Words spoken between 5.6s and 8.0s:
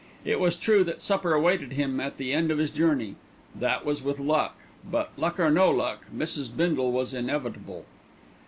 luck, Mrs. Bindle was inevitable.